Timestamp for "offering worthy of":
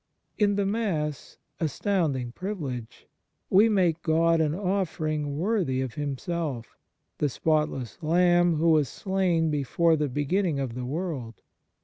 4.55-5.93